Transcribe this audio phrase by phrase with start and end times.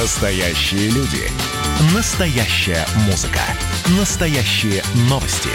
[0.00, 1.26] Настоящие люди.
[1.92, 3.40] Настоящая музыка.
[3.98, 4.80] Настоящие
[5.10, 5.50] новости.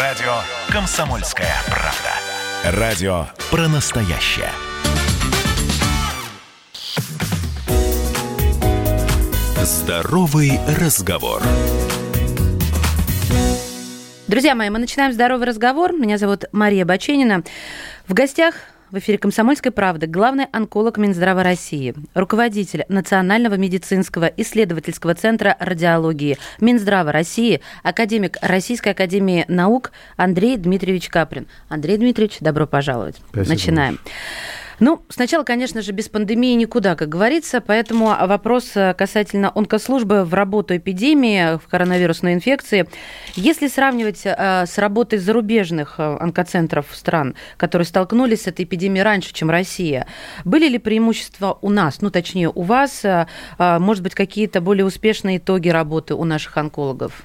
[0.00, 0.32] Радио
[0.68, 2.80] «Комсомольская правда».
[2.80, 4.50] Радио про настоящее.
[9.62, 11.40] Здоровый разговор.
[14.26, 15.92] Друзья мои, мы начинаем здоровый разговор.
[15.92, 17.44] Меня зовут Мария Баченина.
[18.08, 18.54] В гостях
[18.92, 27.10] в эфире «Комсомольской правды» главный онколог Минздрава России, руководитель Национального медицинского исследовательского центра радиологии Минздрава
[27.10, 31.46] России, академик Российской академии наук Андрей Дмитриевич Каприн.
[31.70, 33.16] Андрей Дмитриевич, добро пожаловать.
[33.30, 33.48] Спасибо.
[33.48, 33.98] Начинаем.
[34.80, 40.34] Ну, сначала, конечно же, без пандемии никуда, как говорится, поэтому вопрос э, касательно онкослужбы в
[40.34, 42.88] работу эпидемии в коронавирусной инфекции.
[43.34, 49.32] Если сравнивать э, с работой зарубежных э, онкоцентров стран, которые столкнулись с этой эпидемией раньше,
[49.32, 50.06] чем Россия,
[50.44, 53.04] были ли преимущества у нас, ну, точнее, у вас,
[53.58, 57.24] может быть, какие-то более успешные итоги работы у наших онкологов?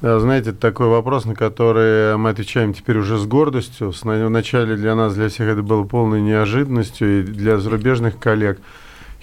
[0.00, 3.92] Да, знаете, это такой вопрос, на который мы отвечаем теперь уже с гордостью.
[4.02, 8.58] Вначале для нас, для всех это было полной неожиданностью, и для зарубежных коллег.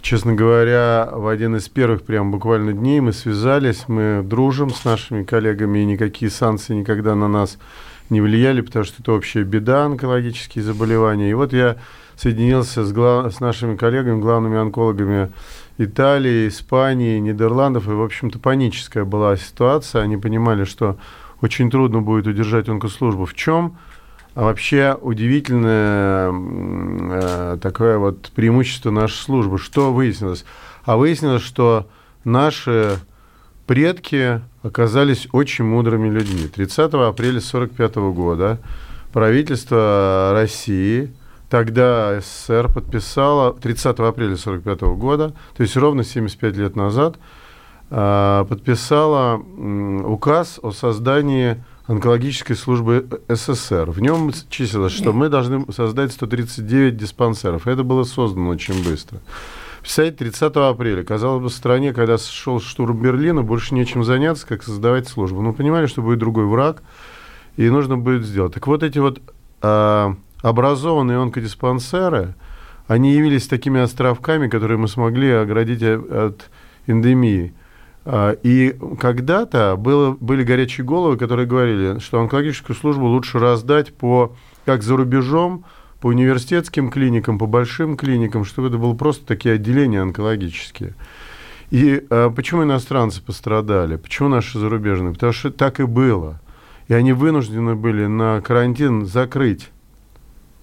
[0.02, 5.24] Честно говоря, в один из первых прям буквально дней мы связались, мы дружим с нашими
[5.24, 7.60] коллегами, и никакие санкции никогда на нас
[8.10, 11.30] не влияли, потому что это общая беда, онкологические заболевания.
[11.30, 11.78] И вот я
[12.16, 13.32] соединился с, глав...
[13.32, 15.32] с нашими коллегами, главными онкологами
[15.84, 20.02] Италии, Испании, Нидерландов, и, в общем-то, паническая была ситуация.
[20.04, 20.98] Они понимали, что
[21.42, 23.26] очень трудно будет удержать онкослужбу.
[23.26, 23.78] В чем
[24.34, 29.58] а вообще удивительное э, такое вот преимущество нашей службы?
[29.58, 30.46] Что выяснилось?
[30.86, 31.88] А выяснилось, что
[32.24, 32.98] наши
[33.68, 36.48] предки оказались очень мудрыми людьми.
[36.48, 38.60] 30 апреля 1945 года
[39.12, 41.12] правительство России
[41.52, 47.18] Тогда СССР подписала 30 апреля 1945 года, то есть ровно 75 лет назад,
[47.90, 49.36] а, подписала
[50.06, 53.92] указ о создании онкологической службы СССР.
[53.92, 57.68] В нем числилось, что мы должны создать 139 диспансеров.
[57.68, 59.20] Это было создано очень быстро.
[59.82, 64.64] Представляете, 30 апреля, казалось бы, в стране, когда шел штурм Берлина, больше нечем заняться, как
[64.64, 65.42] создавать службу.
[65.42, 66.82] Но понимали, что будет другой враг,
[67.58, 68.54] и нужно будет сделать.
[68.54, 69.22] Так вот эти вот
[69.62, 72.36] а, образованные онкодиспансеры,
[72.88, 76.50] они явились такими островками, которые мы смогли оградить от
[76.88, 77.54] эндемии.
[78.04, 84.36] А, и когда-то было, были горячие головы, которые говорили, что онкологическую службу лучше раздать по,
[84.66, 85.66] как за рубежом,
[86.00, 90.96] по университетским клиникам, по большим клиникам, чтобы это было просто такие отделения онкологические.
[91.70, 93.98] И а, почему иностранцы пострадали?
[93.98, 95.14] Почему наши зарубежные?
[95.14, 96.42] Потому что так и было.
[96.88, 99.70] И они вынуждены были на карантин закрыть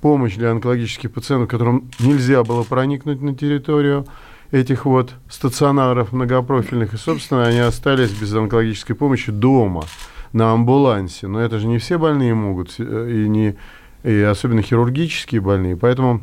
[0.01, 4.07] помощь для онкологических пациентов, которым нельзя было проникнуть на территорию
[4.51, 6.95] этих вот стационаров многопрофильных.
[6.95, 9.85] И, собственно, они остались без онкологической помощи дома,
[10.33, 11.27] на амбулансе.
[11.27, 13.57] Но это же не все больные могут, э, и, не,
[14.05, 15.77] и особенно хирургические больные.
[15.77, 16.23] Поэтому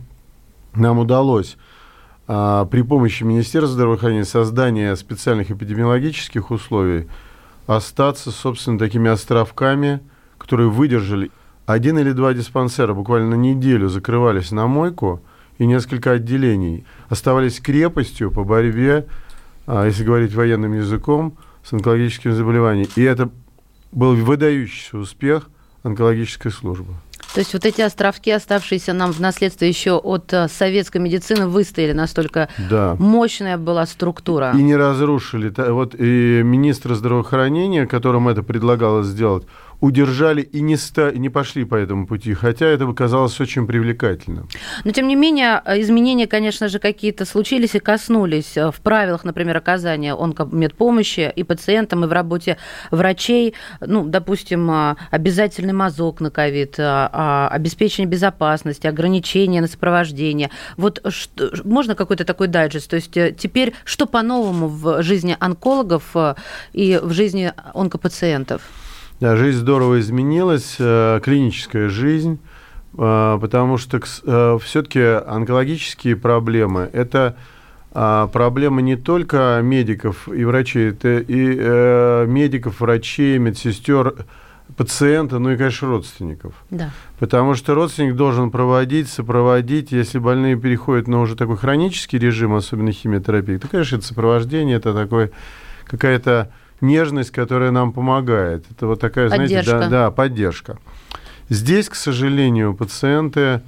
[0.74, 1.58] нам удалось
[2.28, 7.08] а, при помощи Министерства здравоохранения создания специальных эпидемиологических условий
[7.68, 10.02] остаться, собственно, такими островками,
[10.38, 11.32] которые выдержали
[11.66, 15.22] один или два диспансера буквально на неделю закрывались на мойку,
[15.58, 19.08] и несколько отделений оставались крепостью по борьбе,
[19.68, 22.90] а, если говорить военным языком, с онкологическими заболеваниями.
[22.96, 23.30] И это
[23.92, 25.50] был выдающийся успех
[25.84, 26.94] онкологической службы.
[27.34, 31.92] То есть вот эти островки, оставшиеся нам в наследство еще от э, советской медицины, выстояли
[31.92, 32.96] настолько да.
[32.98, 34.54] мощная была структура.
[34.56, 35.54] И не разрушили.
[35.70, 39.44] Вот и министр здравоохранения, которому это предлагалось сделать,
[39.80, 44.48] удержали и не, ста, не пошли по этому пути, хотя это казалось очень привлекательным.
[44.84, 49.58] Но, тем не менее, изменения, конечно же, какие-то случились и коснулись э, в правилах, например,
[49.58, 52.58] оказания онкомедпомощи и пациентам, и в работе
[52.92, 53.54] врачей.
[53.82, 57.08] Ну, допустим, э, обязательный мазок на ковид, э,
[57.52, 60.50] обеспечение безопасности, ограничения на сопровождение.
[60.78, 62.90] Вот что, можно какой-то такой дайджест?
[62.90, 66.16] То есть теперь что по-новому в жизни онкологов
[66.74, 68.62] и в жизни онкопациентов?
[69.22, 72.38] Да, жизнь здорово изменилась, э, клиническая жизнь,
[72.98, 77.38] э, потому что э, все-таки онкологические проблемы– это
[77.94, 84.26] проблема не только медиков и врачей, это и медиков, врачей, медсестер,
[84.76, 86.56] пациента, ну и, конечно, родственников.
[86.70, 86.90] Да.
[87.20, 92.92] Потому что родственник должен проводить, сопроводить, если больные переходят на уже такой хронический режим, особенно
[92.92, 95.32] химиотерапии, то, конечно, это сопровождение, это такой
[95.86, 96.52] какая-то
[96.86, 98.66] нежность, которая нам помогает.
[98.72, 99.64] Это вот такая, поддержка.
[99.64, 100.78] знаете, да, да, поддержка.
[101.50, 103.62] Здесь, к сожалению, пациенты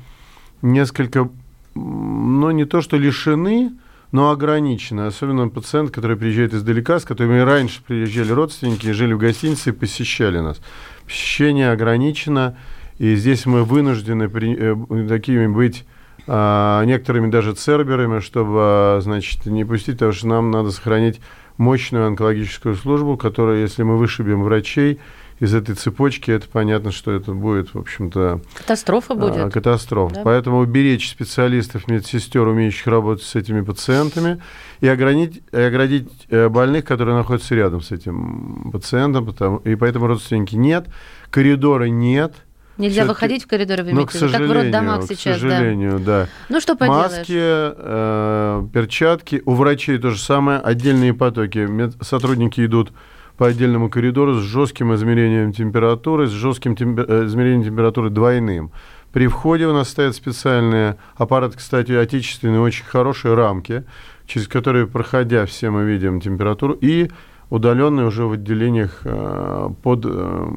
[0.62, 1.30] несколько,
[1.76, 3.72] ну, не то что лишены,
[4.12, 5.08] но ограничено.
[5.08, 10.40] Особенно пациент, который приезжает издалека, с которыми раньше приезжали родственники, жили в гостинице и посещали
[10.40, 10.60] нас.
[11.06, 12.58] Посещение ограничено,
[12.98, 15.86] и здесь мы вынуждены при, э, такими быть
[16.30, 21.22] а, некоторыми даже церберами, чтобы, значит, не пустить, потому что нам надо сохранить
[21.58, 25.00] мощную онкологическую службу, которая, если мы вышибем врачей,
[25.40, 28.42] из этой цепочки, это понятно, что это будет, в общем-то...
[28.56, 29.38] Катастрофа будет.
[29.38, 30.16] А, катастрофа.
[30.16, 30.22] Да?
[30.24, 34.42] Поэтому уберечь специалистов, медсестер, умеющих работать с этими пациентами,
[34.82, 40.08] и огранить, и оградить э, больных, которые находятся рядом с этим пациентом, потому, и поэтому
[40.08, 40.88] родственники нет,
[41.30, 42.34] коридоры нет,
[42.78, 46.24] Нельзя выходить в коридоры, вы к сожалению, как в роддомах сейчас, к сожалению, да.
[46.24, 46.28] да.
[46.50, 47.12] Ну, что поделаешь?
[47.12, 49.42] Маски, э, перчатки.
[49.46, 50.60] У врачей то же самое.
[50.60, 51.60] Отдельные потоки.
[51.60, 51.94] Мед...
[52.02, 52.92] Сотрудники идут
[53.38, 57.06] по отдельному коридору с жестким измерением температуры, с жестким темпер...
[57.08, 58.72] Э, измерением температуры двойным.
[59.12, 63.86] При входе у нас стоят специальные аппараты, кстати, отечественные, очень хорошие рамки,
[64.26, 66.78] через которые, проходя, все мы видим температуру.
[66.80, 67.10] И
[67.50, 70.48] удаленные уже в отделениях э, под э,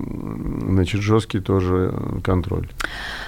[0.68, 1.94] значит, жесткий тоже
[2.24, 2.68] контроль.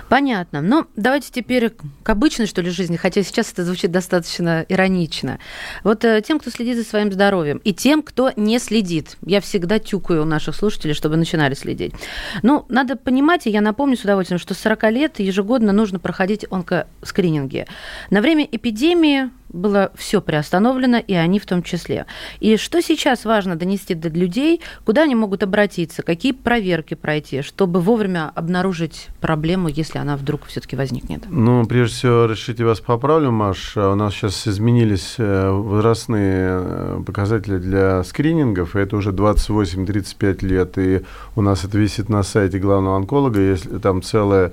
[0.08, 0.60] Понятно.
[0.60, 1.70] Ну, давайте теперь
[2.02, 5.38] к обычной, что ли, жизни, хотя сейчас это звучит достаточно иронично.
[5.84, 9.16] Вот э, тем, кто следит за своим здоровьем, и тем, кто не следит.
[9.24, 11.94] Я всегда тюкаю у наших слушателей, чтобы начинали следить.
[12.42, 16.44] Ну, надо понимать, и я напомню с удовольствием, что с 40 лет ежегодно нужно проходить
[16.50, 17.66] онкоскрининги.
[18.10, 22.06] На время эпидемии было все приостановлено, и они в том числе.
[22.40, 27.80] И что сейчас важно донести до людей, куда они могут обратиться, какие проверки пройти, чтобы
[27.80, 31.24] вовремя обнаружить проблему, если она вдруг все-таки возникнет?
[31.28, 33.76] Ну, прежде всего, решите вас поправлю, Маш.
[33.76, 40.78] У нас сейчас изменились э, возрастные э, показатели для скринингов, и это уже 28-35 лет,
[40.78, 41.02] и
[41.36, 44.52] у нас это висит на сайте главного онколога, если там целая а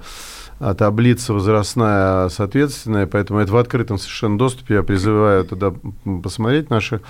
[0.60, 4.76] таблица возрастная соответственная, поэтому это в открытом совершенно доступе.
[4.76, 5.74] Я призываю туда
[6.22, 7.02] посмотреть наших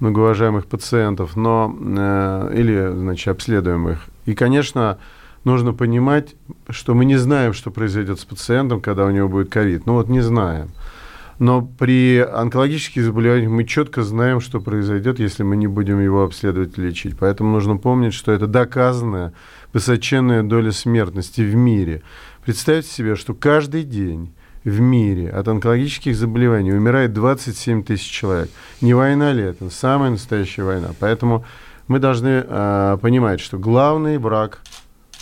[0.00, 4.06] многоуважаемых пациентов, но, э, или, значит, обследуемых.
[4.26, 4.98] И, конечно,
[5.44, 6.34] нужно понимать,
[6.68, 9.86] что мы не знаем, что произойдет с пациентом, когда у него будет ковид.
[9.86, 10.70] Ну вот не знаем.
[11.38, 16.76] Но при онкологических заболеваниях мы четко знаем, что произойдет, если мы не будем его обследовать
[16.76, 17.16] и лечить.
[17.16, 19.32] Поэтому нужно помнить, что это доказанная
[19.72, 22.02] высоченная доля смертности в мире.
[22.44, 24.32] Представьте себе, что каждый день
[24.64, 28.50] в мире от онкологических заболеваний умирает 27 тысяч человек.
[28.80, 29.70] Не война ли это?
[29.70, 30.88] Самая настоящая война.
[30.98, 31.44] Поэтому
[31.86, 34.60] мы должны э, понимать, что главный враг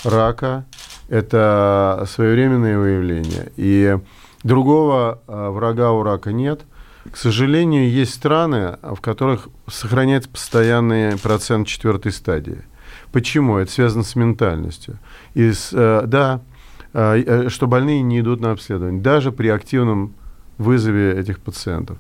[0.05, 0.67] рака–
[1.09, 3.53] это своевременное выявление.
[3.57, 3.99] И
[4.43, 6.63] другого э, врага у рака нет.
[7.11, 12.63] К сожалению, есть страны, в которых сохраняется постоянный процент четвертой стадии.
[13.13, 13.59] Почему?
[13.59, 14.99] Это связано с ментальностью.
[15.35, 16.41] И с, э, да,
[17.49, 20.15] что больные не идут на обследование, даже при активном
[20.57, 21.99] вызове этих пациентов.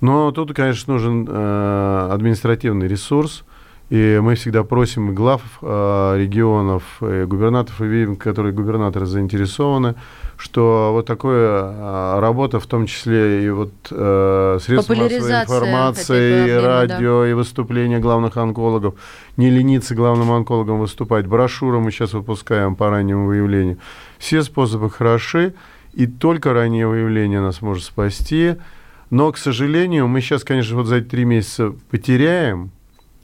[0.00, 3.44] Но тут, конечно, нужен э, административный ресурс,
[3.88, 9.94] и мы всегда просим глав э, регионов, губернаторов, и видим, которые губернаторы заинтересованы,
[10.36, 17.22] что вот такая работа, в том числе и вот э, средства массовой информации, и радио,
[17.22, 17.30] да.
[17.30, 18.94] и выступления главных онкологов,
[19.36, 23.78] не лениться главным онкологам выступать, брошюры мы сейчас выпускаем по раннему выявлению.
[24.18, 25.54] Все способы хороши,
[25.92, 28.56] и только раннее выявление нас может спасти.
[29.08, 32.70] Но, к сожалению, мы сейчас, конечно, вот за эти три месяца потеряем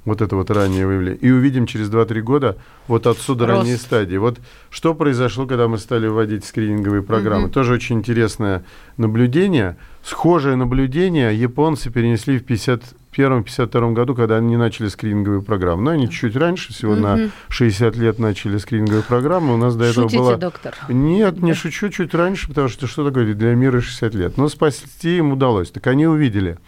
[0.05, 2.57] вот это вот раннее выявление, и увидим через 2-3 года
[2.89, 3.59] вот отсюда Рост.
[3.59, 4.17] ранние стадии.
[4.17, 4.39] Вот
[4.71, 7.45] что произошло, когда мы стали вводить скрининговые программы.
[7.45, 7.53] Угу.
[7.53, 8.65] Тоже очень интересное
[8.97, 9.77] наблюдение.
[10.03, 15.83] Схожее наблюдение японцы перенесли в 51-52 году, когда они начали скрининговые программы.
[15.83, 17.01] Но они чуть-чуть раньше, всего угу.
[17.01, 19.55] на 60 лет начали скрининговые программы.
[19.55, 20.37] У нас до этого Шутите, было...
[20.37, 20.75] доктор?
[20.89, 24.37] Нет, не шучу, чуть раньше, потому что что такое для мира 60 лет.
[24.37, 25.71] Но спасти им удалось.
[25.71, 26.59] Так они увидели,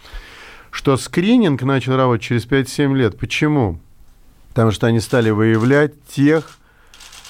[0.75, 3.16] что скрининг начал работать через 5-7 лет.
[3.16, 3.78] Почему?
[4.49, 6.59] Потому что они стали выявлять тех,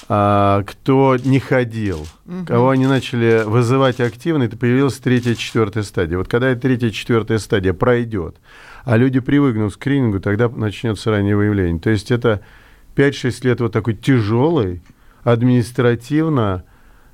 [0.09, 2.45] а, кто не ходил, угу.
[2.47, 6.17] кого они начали вызывать активно, это появилась третья, четвертая стадия.
[6.17, 8.37] Вот когда эта третья, четвертая стадия пройдет,
[8.83, 11.79] а люди привыкнут к скринингу, тогда начнется раннее выявление.
[11.79, 12.41] То есть это
[12.95, 14.81] 5-6 лет вот такой тяжелой,
[15.23, 16.63] административно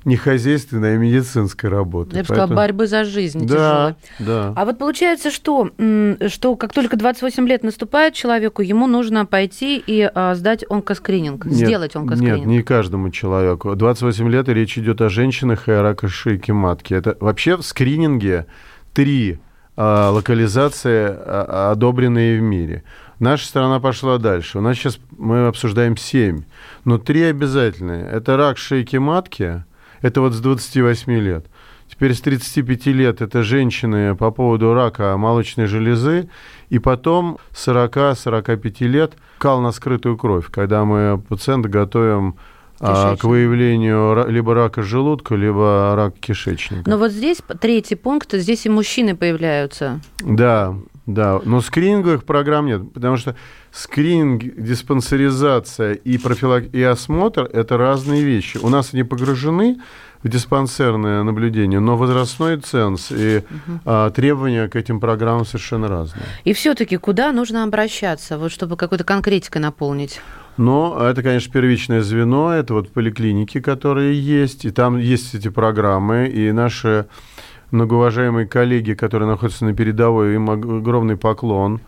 [0.04, 2.16] не хозяйственная, а медицинская работа.
[2.16, 4.52] Я бы сказала, борьбы за жизнь да, Да.
[4.56, 5.70] А вот получается, что,
[6.28, 11.54] что как только 28 лет наступает человеку, ему нужно пойти и а, сдать онкоскрининг, нет,
[11.54, 12.38] сделать онкоскрининг.
[12.38, 13.74] Нет, не каждому человеку.
[13.74, 16.94] 28 лет, и речь идет о женщинах и о раке шейки матки.
[16.94, 18.46] Это вообще в скрининге
[18.92, 19.38] три
[19.76, 22.82] а, локализации, а, одобренные в мире.
[23.18, 24.58] Наша страна пошла дальше.
[24.58, 26.42] У нас сейчас мы обсуждаем семь,
[26.84, 28.04] но три обязательные.
[28.04, 29.64] Это рак шейки матки,
[30.02, 31.46] это вот с 28 лет.
[31.88, 36.28] Теперь с 35 лет это женщины по поводу рака молочной железы.
[36.68, 42.36] И потом 40-45 лет кал на скрытую кровь, когда мы пациента готовим
[42.80, 46.88] а, к выявлению либо рака желудка, либо рака кишечника.
[46.88, 50.00] Но вот здесь третий пункт, здесь и мужчины появляются.
[50.20, 50.74] Да,
[51.06, 53.34] да, но скрининговых программ нет, потому что
[53.72, 56.72] скрининг, диспансеризация и, профилак...
[56.72, 58.58] и осмотр– это разные вещи.
[58.58, 59.80] У нас они погружены
[60.22, 63.80] в диспансерное наблюдение, но возрастной ценз и угу.
[63.84, 66.24] а, требования к этим программам совершенно разные.
[66.44, 70.20] И все-таки куда нужно обращаться, вот чтобы какой-то конкретикой наполнить?
[70.56, 76.28] Но это, конечно, первичное звено, это вот поликлиники, которые есть, и там есть эти программы,
[76.28, 77.06] и наши
[77.72, 81.80] многоуважаемые коллеги, которые находятся на передовой, им огромный поклон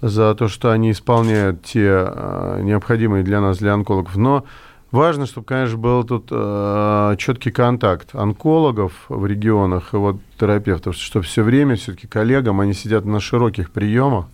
[0.00, 4.16] за то, что они исполняют те а, необходимые для нас, для онкологов.
[4.16, 4.44] Но
[4.92, 11.24] важно, чтобы, конечно, был тут э, четкий контакт онкологов в регионах и вот терапевтов, чтобы
[11.24, 14.26] все время все-таки коллегам, они сидят на широких приемах,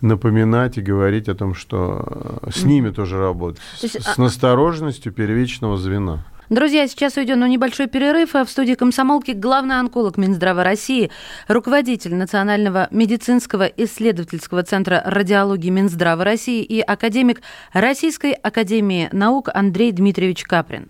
[0.00, 5.12] напоминать и говорить о том, что э, с ними тоже работать, есть, с, с настороженностью
[5.12, 6.24] первичного звена.
[6.50, 8.34] Друзья, сейчас уйдем на небольшой перерыв.
[8.34, 11.12] А в студии комсомолки главный онколог Минздрава России,
[11.46, 17.40] руководитель Национального медицинского исследовательского центра радиологии Минздрава России и академик
[17.72, 20.88] Российской академии наук Андрей Дмитриевич Каприн.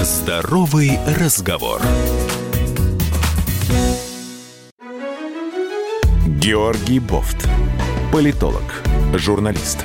[0.00, 1.82] Здоровый разговор.
[6.26, 7.46] Георгий Бофт.
[8.10, 8.62] Политолог,
[9.14, 9.84] журналист,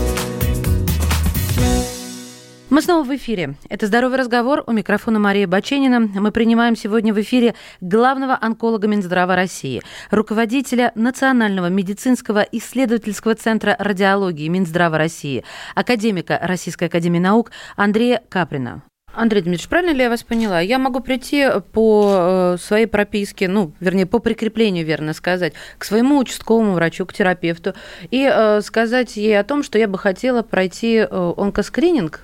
[2.71, 3.55] Мы снова в эфире.
[3.67, 4.63] Это «Здоровый разговор».
[4.65, 5.99] У микрофона Мария Баченина.
[5.99, 14.47] Мы принимаем сегодня в эфире главного онколога Минздрава России, руководителя Национального медицинского исследовательского центра радиологии
[14.47, 15.43] Минздрава России,
[15.75, 18.83] академика Российской академии наук Андрея Каприна.
[19.13, 20.61] Андрей Дмитриевич, правильно ли я вас поняла?
[20.61, 26.17] Я могу прийти по э, своей прописке, ну, вернее, по прикреплению, верно сказать, к своему
[26.19, 27.73] участковому врачу, к терапевту,
[28.11, 32.21] и э, сказать ей о том, что я бы хотела пройти э, онкоскрининг,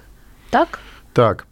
[0.49, 0.79] так?
[1.13, 1.45] Так.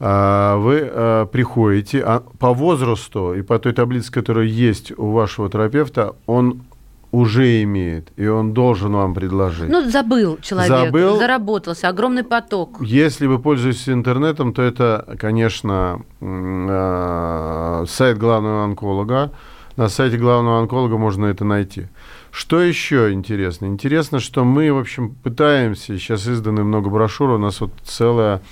[0.00, 6.14] А, вы приходите а, по возрасту и по той таблице, которая есть у вашего терапевта,
[6.26, 6.62] он
[7.10, 9.68] уже имеет, и он должен вам предложить.
[9.68, 11.16] Ну, забыл человек, забыл.
[11.16, 12.78] заработался, огромный поток.
[12.82, 19.32] Если вы пользуетесь интернетом, то это, конечно, э, сайт главного онколога.
[19.76, 21.86] На сайте главного онколога можно это найти.
[22.30, 23.66] Что еще интересно?
[23.66, 28.42] Интересно, что мы, в общем, пытаемся, сейчас изданы много брошюр, у нас вот целая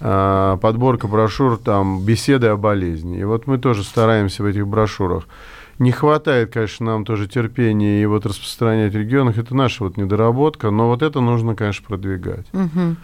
[0.00, 3.18] э, подборка брошюр, там, беседы о болезни.
[3.18, 5.24] И вот мы тоже стараемся в этих брошюрах
[5.78, 9.38] не хватает, конечно, нам тоже терпения и вот распространять в регионах.
[9.38, 12.46] Это наша вот недоработка, но вот это нужно, конечно, продвигать.
[12.52, 12.96] Угу.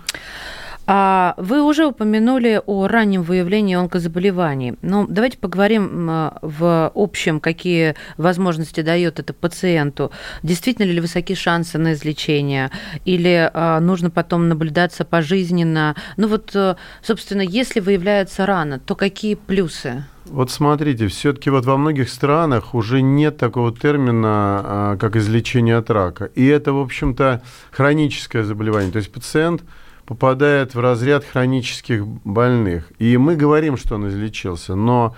[0.86, 4.74] А вы уже упомянули о раннем выявлении онкозаболеваний.
[4.82, 6.06] Ну, давайте поговорим
[6.42, 10.10] в общем, какие возможности дает это пациенту.
[10.42, 12.70] Действительно ли высоки шансы на излечение?
[13.04, 15.94] Или а, нужно потом наблюдаться пожизненно?
[16.16, 20.04] Ну вот, э, собственно, если выявляется рано, то какие плюсы?
[20.26, 25.90] Вот смотрите, все-таки вот во многих странах уже нет такого термина, а, как излечение от
[25.90, 26.26] рака.
[26.26, 28.90] И это, в общем-то, хроническое заболевание.
[28.90, 29.62] То есть пациент
[30.06, 32.92] попадает в разряд хронических больных.
[32.98, 35.14] И мы говорим, что он излечился, но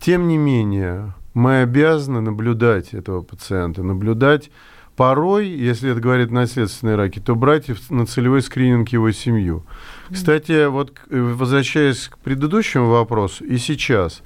[0.00, 4.50] тем не менее мы обязаны наблюдать этого пациента, наблюдать
[4.96, 9.64] порой, если это говорит наследственные раки, то брать на целевой скрининг его семью.
[10.10, 14.22] Кстати, вот возвращаясь к предыдущему вопросу, и сейчас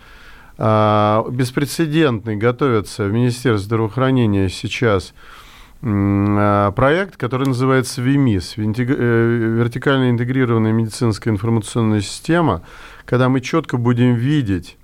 [0.58, 5.14] а, беспрецедентный готовится в Министерстве здравоохранения сейчас
[5.80, 12.62] проект, который называется ВИМИС, э, вертикально интегрированная медицинская информационная система,
[13.04, 14.78] когда мы четко будем видеть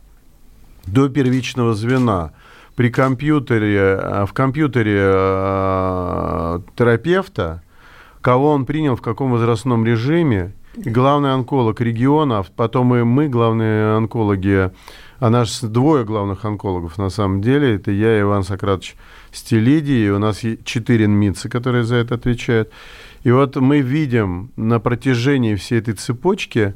[0.86, 2.32] до первичного звена
[2.76, 5.00] при компьютере, а, в компьютере
[6.76, 7.62] терапевта,
[8.20, 13.96] кого он принял, в каком возрастном режиме, и главный онколог региона, потом и мы, главные
[13.96, 14.70] онкологи
[15.22, 17.76] а нас двое главных онкологов на самом деле.
[17.76, 18.96] Это я и Иван Сократович
[19.32, 22.70] Стелиди, и у нас четыре НМИЦа, которые за это отвечают.
[23.24, 26.74] И вот мы видим на протяжении всей этой цепочки,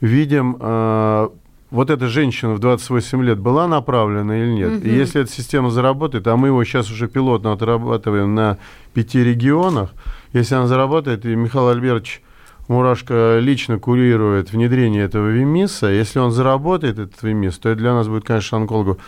[0.00, 1.28] видим э,
[1.70, 4.72] вот эта женщина в 28 лет была направлена или нет.
[4.78, 4.86] Угу.
[4.86, 8.58] И если эта система заработает, а мы его сейчас уже пилотно отрабатываем на
[8.94, 9.90] пяти регионах,
[10.32, 12.22] если она заработает, и Михаил Альбертович
[12.68, 18.08] Мурашко лично курирует внедрение этого ВИМИСа, если он заработает этот ВИМИС, то это для нас
[18.08, 18.98] будет, конечно, онкологу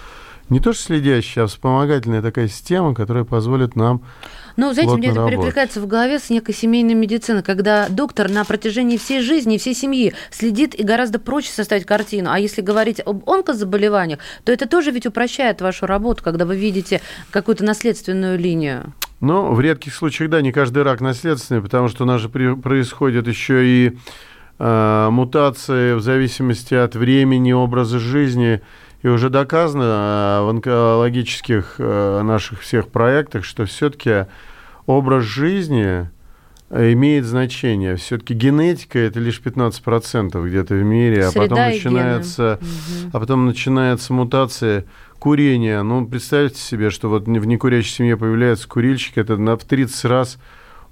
[0.50, 4.02] не то что следящая, а вспомогательная такая система, которая позволит нам
[4.56, 8.98] ну, знаете, мне это перекликается в голове с некой семейной медициной, когда доктор на протяжении
[8.98, 12.30] всей жизни, всей семьи следит и гораздо проще составить картину.
[12.30, 17.00] А если говорить об онкозаболеваниях, то это тоже ведь упрощает вашу работу, когда вы видите
[17.30, 18.92] какую-то наследственную линию.
[19.20, 22.54] Ну, в редких случаях, да, не каждый рак наследственный, потому что у нас же при,
[22.54, 23.98] происходят еще и
[24.58, 28.62] э, мутации в зависимости от времени, образа жизни.
[29.02, 34.26] И уже доказано э, в онкологических э, наших всех проектах, что все-таки
[34.86, 36.10] образ жизни
[36.70, 37.96] имеет значение.
[37.96, 43.10] Все-таки генетика это лишь 15% где-то в мире, а потом начинается, угу.
[43.12, 44.84] а потом начинается мутация
[45.18, 45.82] курения.
[45.82, 50.38] Ну, представьте себе, что вот в некурящей семье появляется курильщик, это на, в 30 раз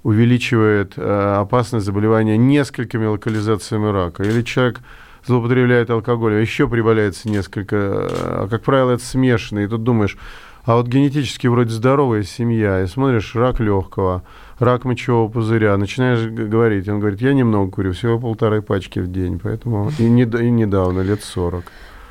[0.03, 4.23] увеличивает э, опасность заболевания несколькими локализациями рака.
[4.23, 4.79] Или человек
[5.25, 7.77] злоупотребляет алкоголем, еще прибавляется несколько.
[7.77, 9.59] А, как правило, это смешанно.
[9.59, 10.17] И тут думаешь,
[10.65, 14.23] а вот генетически вроде здоровая семья, и смотришь, рак легкого,
[14.59, 19.39] рак мочевого пузыря, начинаешь говорить, он говорит, я немного курю, всего полторы пачки в день,
[19.39, 21.63] поэтому и, не, и недавно, лет 40.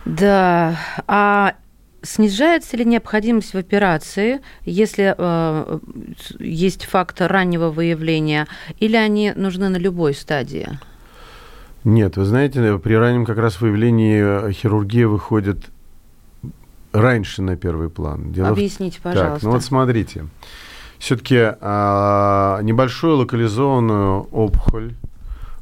[0.07, 1.55] Да, а
[2.01, 5.79] Снижается ли необходимость в операции, если э,
[6.39, 8.47] есть факт раннего выявления,
[8.79, 10.79] или они нужны на любой стадии?
[11.85, 15.71] Нет, вы знаете, при раннем как раз выявлении хирургия выходит
[16.93, 18.33] раньше на первый план.
[18.33, 19.35] Дело Объясните, пожалуйста.
[19.35, 20.27] Так, ну вот смотрите.
[20.99, 24.95] Все-таки а, небольшую локализованную опухоль,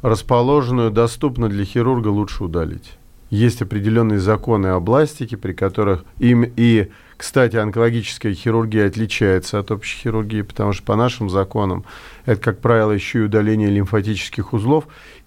[0.01, 2.97] расположенную доступно для хирурга, лучше удалить
[3.31, 10.43] есть определенные законы областики, при которых им и, кстати, онкологическая хирургия отличается от общей хирургии,
[10.43, 11.85] потому что по нашим законам
[12.25, 14.87] это, как правило, еще и удаление лимфатических узлов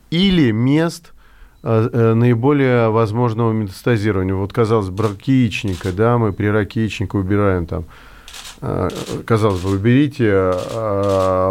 [0.10, 1.14] или мест
[1.64, 4.36] э, э, наиболее возможного метастазирования.
[4.36, 7.86] Вот, казалось бы, рак яичника, да, мы при раке яичника убираем там
[8.62, 8.90] э,
[9.26, 10.54] казалось бы, уберите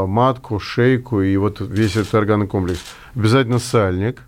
[0.07, 2.81] матку, шейку и вот весь этот органокомплекс.
[3.15, 4.23] Обязательно сальник,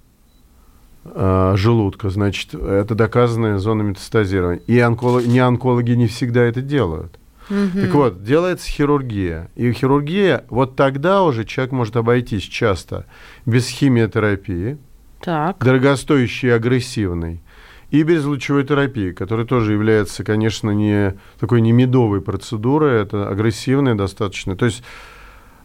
[1.04, 4.62] желудка, значит, это доказанная зона метастазирования.
[4.66, 7.19] И онколог, не онкологи не всегда это делают.
[7.50, 7.80] Угу.
[7.80, 9.50] Так вот, делается хирургия.
[9.56, 13.06] И хирургия, вот тогда уже человек может обойтись часто
[13.44, 14.78] без химиотерапии,
[15.20, 15.58] так.
[15.58, 17.42] дорогостоящей и агрессивной,
[17.90, 23.96] и без лучевой терапии, которая тоже является, конечно, не такой не медовой процедурой, это агрессивная
[23.96, 24.56] достаточно.
[24.56, 24.84] То есть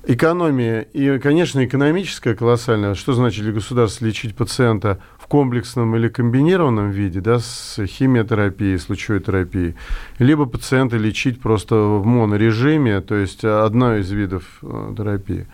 [0.08, 2.95] экономия и, конечно, экономическая колоссальная.
[2.95, 8.90] Что значит для государства лечить пациента в комплексном или комбинированном виде, да, с химиотерапией, с
[8.90, 9.74] лучевой терапией,
[10.20, 15.48] либо пациента лечить просто в монорежиме, то есть одна из видов э, терапии.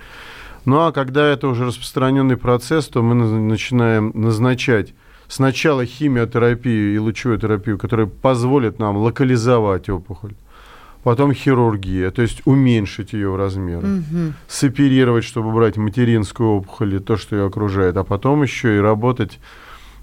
[0.66, 4.94] Ну а когда это уже распространенный процесс, то мы начинаем назначать
[5.30, 10.34] сначала химиотерапию и лучевую терапию, которая позволит нам локализовать опухоль
[11.04, 14.34] потом хирургия, то есть уменьшить ее в размерах, угу.
[14.48, 19.40] соперировать, чтобы убрать материнскую опухоль и то, что ее окружает, а потом еще и работать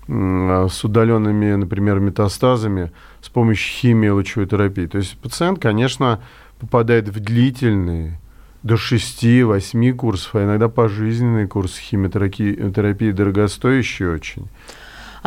[0.09, 4.87] с удаленными, например, метастазами с помощью химии лучевой терапии.
[4.87, 6.21] То есть пациент, конечно,
[6.59, 8.19] попадает в длительные
[8.63, 14.47] до 6-8 курсов, а иногда пожизненный курс химиотерапии, терапии дорогостоящий очень.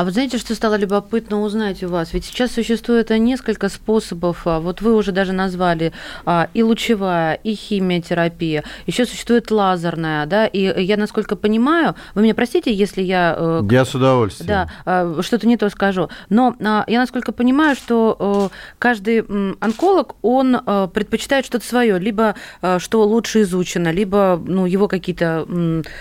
[0.02, 2.12] А вот знаете, что стало любопытно узнать у вас?
[2.14, 5.94] Ведь сейчас существует несколько способов, а, вот вы уже даже назвали
[6.26, 12.34] а, и лучевая, и химиотерапия, еще существует лазерная, да, и я, насколько понимаю, вы меня
[12.34, 13.36] простите, если я...
[13.38, 14.48] Э, я с удовольствием.
[14.48, 19.20] Да, а, что-то не то скажу, но я, насколько понимаю, что э, каждый
[19.60, 22.34] онколог, он э, предпочитает что-то свое, либо
[22.80, 25.46] что лучше изучено, либо ну, его какие-то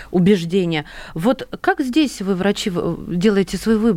[0.09, 0.85] убеждения.
[1.13, 2.71] Вот как здесь вы, врачи,
[3.07, 3.90] делаете свой выбор,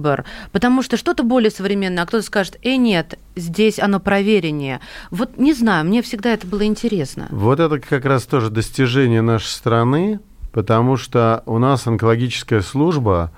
[0.53, 4.81] потому что что-то более современное, а кто-то скажет, э, нет, здесь оно провереннее.
[5.11, 7.29] Вот не знаю, мне всегда это было интересно.
[7.31, 10.21] Вот это как раз тоже достижение нашей страны,
[10.53, 13.33] потому что у нас онкологическая служба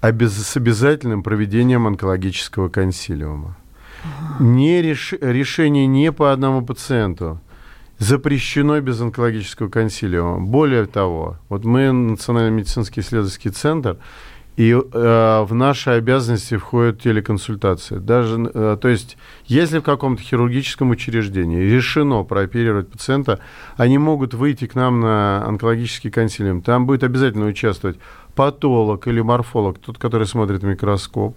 [0.00, 0.32] обез...
[0.34, 3.56] с обязательным проведением онкологического консилиума.
[4.04, 4.44] Ага.
[4.44, 5.12] Не реш...
[5.20, 7.40] Решение не по одному пациенту
[8.00, 10.40] запрещено без онкологического консилиума.
[10.40, 13.98] Более того, вот мы, Национальный медицинский исследовательский центр,
[14.56, 17.96] и э, в наши обязанности входят телеконсультации.
[17.96, 23.40] Даже, э, то есть, если в каком-то хирургическом учреждении решено прооперировать пациента,
[23.76, 26.62] они могут выйти к нам на онкологический консилиум.
[26.62, 27.98] Там будет обязательно участвовать
[28.34, 31.36] патолог или морфолог, тот, который смотрит микроскоп,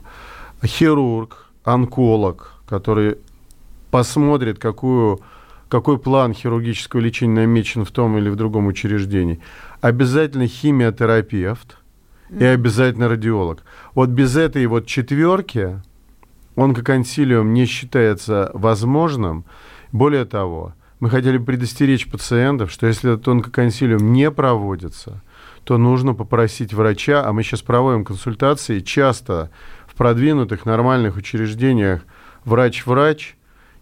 [0.66, 3.18] хирург, онколог, который
[3.92, 5.22] посмотрит, какую,
[5.70, 9.40] какой план хирургического лечения намечен в том или в другом учреждении,
[9.82, 11.78] обязательно химиотерапевт
[12.40, 13.64] и обязательно радиолог.
[13.94, 15.82] Вот без этой вот четверки
[16.56, 19.46] онкоконсилиум не считается возможным.
[19.92, 25.22] Более того, мы хотели предостеречь пациентов, что если этот онкоконсилиум не проводится,
[25.64, 29.52] то нужно попросить врача, а мы сейчас проводим консультации, часто
[29.88, 32.02] в продвинутых нормальных учреждениях
[32.46, 33.36] врач-врач,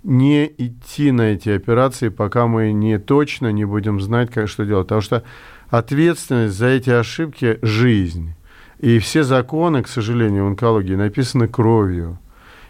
[0.04, 4.88] не идти на эти операции, пока мы не точно не будем знать, как что делать.
[4.88, 5.24] Потому что
[5.70, 8.34] ответственность за эти ошибки– жизнь.
[8.82, 12.18] И все законы, к сожалению, в онкологии написаны кровью.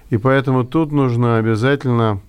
[0.09, 2.19] И поэтому тут нужно обязательно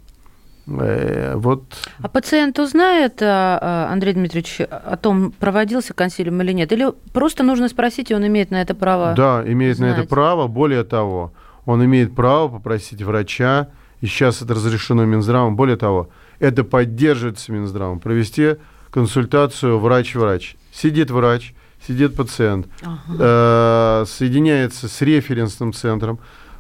[0.69, 1.65] э, вот...
[1.99, 6.71] А пациент узнает, а, а, Андрей Дмитриевич, о том, проводился консилиум или нет?
[6.71, 9.15] Или просто нужно спросить, и он имеет на это право?
[9.17, 9.97] Да, имеет знать?
[9.97, 10.47] на это право.
[10.47, 11.33] Более того,
[11.67, 15.57] он имеет право попросить врача, и сейчас это разрешено Минздравом.
[15.57, 17.99] Более того, это поддерживается Минздравом.
[17.99, 18.59] Провести
[18.93, 20.55] консультацию врач-врач.
[20.73, 21.53] Сидит врач,
[21.87, 22.99] сидит пациент, ага.
[23.19, 26.19] э, соединяется с референсным центром,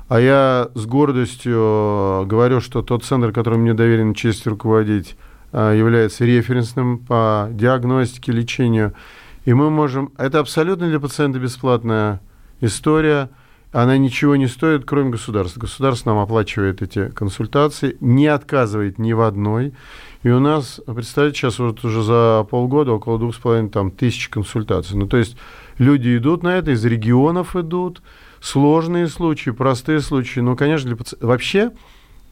[0.08, 5.16] а я с гордостью говорю, что тот центр, который мне доверен честь руководить,
[5.52, 8.94] э, является референсным по диагностике, лечению.
[9.44, 10.12] И мы можем...
[10.18, 12.20] Это абсолютно для пациента бесплатная
[12.60, 13.30] история.
[13.72, 15.60] Она ничего не стоит, кроме государства.
[15.60, 19.72] Государство нам оплачивает эти консультации, не отказывает ни в одной.
[20.22, 24.28] И у нас, представьте, сейчас вот уже за полгода около двух с половиной там, тысяч
[24.28, 24.96] консультаций.
[24.96, 25.36] Ну, то есть
[25.78, 28.02] люди идут на это, из регионов идут,
[28.40, 30.40] сложные случаи, простые случаи.
[30.40, 31.16] Ну, конечно, для паци...
[31.20, 31.72] вообще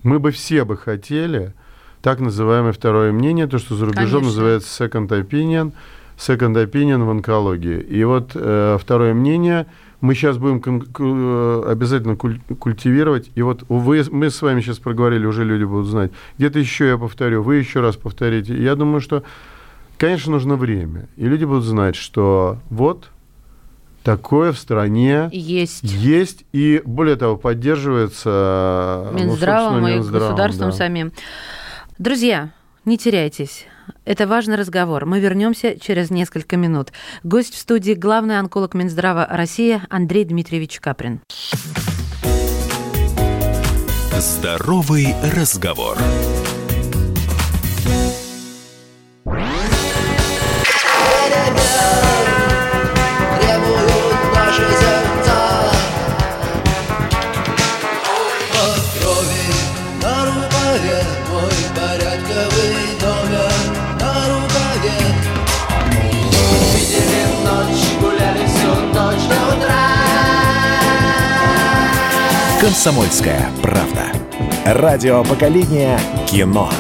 [0.03, 1.53] мы бы все бы хотели
[2.01, 4.29] так называемое второе мнение, то, что за рубежом конечно.
[4.29, 5.73] называется second opinion,
[6.17, 7.81] second opinion в онкологии.
[7.81, 9.67] И вот э, второе мнение–
[10.01, 10.63] мы сейчас будем
[10.99, 13.31] э, обязательно культивировать.
[13.35, 16.11] И вот вы, мы с вами сейчас проговорили, уже люди будут знать.
[16.39, 18.61] Где-то еще я повторю, вы еще раз повторите.
[18.61, 19.23] Я думаю, что,
[19.99, 21.09] конечно, нужно время.
[21.17, 23.11] И люди будут знать, что вот
[24.03, 25.83] такое в стране есть.
[25.83, 30.77] Есть, и более того, поддерживается ну, Минздравом ну, и Минздравом, государством да.
[30.77, 31.13] самим.
[31.99, 32.53] Друзья,
[32.87, 33.67] не теряйтесь.
[34.05, 35.07] Это важный разговор.
[35.07, 36.93] Мы вернемся через несколько минут.
[37.23, 41.21] Гость в студии главный онколог Минздрава России Андрей Дмитриевич Каприн.
[44.19, 45.97] Здоровый разговор.
[72.83, 74.11] «Комсомольская правда».
[74.65, 76.71] Радио поколения кино.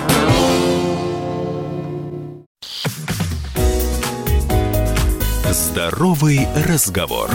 [5.51, 7.29] Здоровый разговор.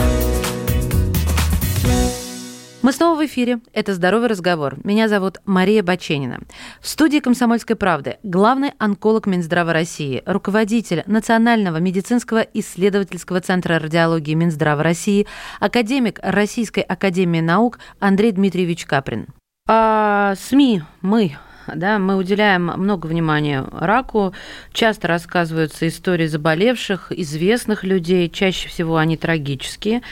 [2.86, 3.58] Мы снова в эфире.
[3.72, 4.76] Это «Здоровый разговор».
[4.84, 6.38] Меня зовут Мария Баченина.
[6.80, 14.84] В студии «Комсомольской правды» главный онколог Минздрава России, руководитель Национального медицинского исследовательского центра радиологии Минздрава
[14.84, 15.26] России,
[15.58, 19.26] академик Российской академии наук Андрей Дмитриевич Каприн.
[19.66, 21.36] А СМИ мы
[21.74, 24.34] да, мы уделяем много внимания раку,
[24.72, 30.02] часто рассказываются истории заболевших, известных людей, чаще всего они трагические.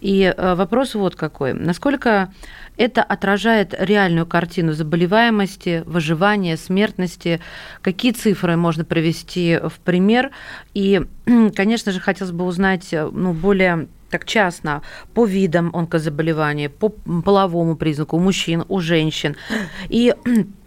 [0.00, 1.52] И э, вопрос вот какой.
[1.52, 2.32] Насколько
[2.76, 7.40] это отражает реальную картину заболеваемости, выживания, смертности?
[7.82, 10.32] Какие цифры можно привести в пример?
[10.74, 11.02] И,
[11.54, 18.16] конечно же, хотелось бы узнать ну, более так частно по видам онкозаболевания, по половому признаку
[18.16, 19.36] у мужчин, у женщин.
[19.88, 20.14] И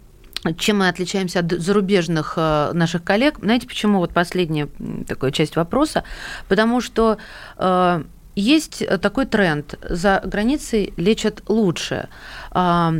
[0.56, 3.38] чем мы отличаемся от зарубежных э, наших коллег?
[3.40, 4.68] Знаете, почему вот последняя
[5.06, 6.04] такая часть вопроса?
[6.48, 7.18] Потому что
[7.56, 8.02] э,
[8.34, 9.74] есть такой тренд.
[9.82, 12.08] За границей лечат лучше.
[12.52, 12.94] А,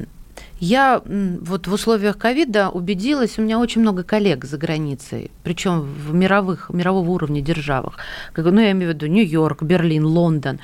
[0.59, 6.13] я вот в условиях ковида убедилась, у меня очень много коллег за границей, причем в
[6.13, 7.99] мировых, мирового уровня державах.
[8.37, 10.59] Ну, я имею в виду Нью-Йорк, Берлин, Лондон.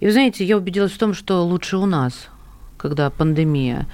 [0.00, 2.28] И вы знаете, я убедилась в том, что лучше у нас,
[2.78, 3.86] когда пандемия.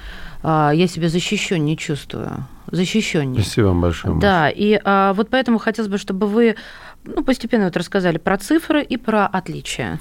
[0.43, 2.47] А, я себя защищен чувствую.
[2.71, 3.35] Защищен.
[3.35, 4.19] Спасибо вам большое.
[4.19, 6.57] Да, и а, вот поэтому хотелось бы, чтобы вы
[7.05, 9.99] ну, постепенно вот рассказали про цифры и про отличия.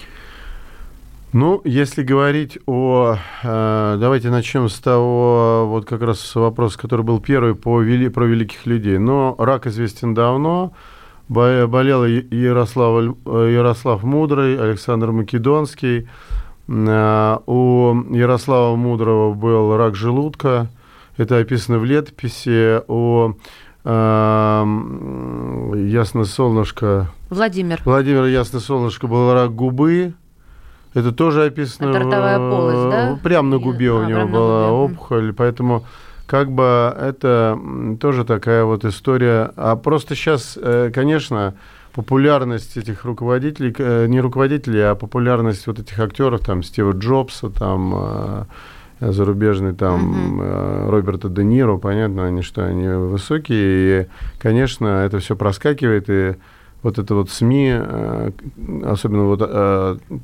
[1.33, 3.15] Ну, если говорить о...
[3.41, 8.25] Э, давайте начнем с того, вот как раз вопрос, который был первый по, вели, про
[8.25, 8.97] великих людей.
[8.97, 10.73] Но рак известен давно.
[11.29, 16.09] Болел Ярослав, Ярослав Мудрый, Александр Македонский.
[16.71, 20.67] Э, у Ярослава Мудрого был рак желудка.
[21.17, 22.81] Это описано в летописи.
[22.87, 23.35] У
[23.83, 24.65] э,
[25.75, 27.11] Ясно Солнышко.
[27.29, 27.81] Владимир.
[27.83, 30.13] Владимир Ясно Солнышко был рак губы.
[30.93, 31.97] Это тоже описано.
[31.97, 33.19] Ротовая полость, да?
[33.23, 34.93] Прямо на губе а, у него была губе.
[34.93, 35.85] опухоль, поэтому
[36.25, 37.57] как бы это
[37.99, 39.51] тоже такая вот история.
[39.55, 41.53] А просто сейчас, э, конечно,
[41.93, 47.93] популярность этих руководителей, э, не руководителей, а популярность вот этих актеров, там, Стива Джобса, там,
[47.95, 50.89] э, зарубежный, там, uh-huh.
[50.89, 54.07] Роберта Де Ниро, понятно, они что, они высокие, и,
[54.39, 56.35] конечно, это все проскакивает, и
[56.83, 57.73] вот это вот СМИ,
[58.83, 59.39] особенно вот,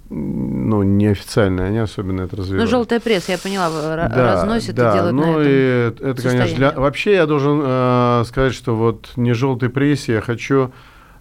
[0.09, 2.65] ну, неофициальные, они особенно это развивают.
[2.65, 6.21] Ну, желтая пресса, я поняла, да, разносит да, и делает ну, на этом и это,
[6.21, 6.71] конечно, для...
[6.71, 10.71] вообще я должен э, сказать, что вот не желтой прессе я хочу